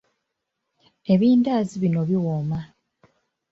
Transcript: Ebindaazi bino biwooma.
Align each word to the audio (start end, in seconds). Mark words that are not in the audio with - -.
Ebindaazi 1.13 1.75
bino 1.83 2.01
biwooma. 2.09 2.59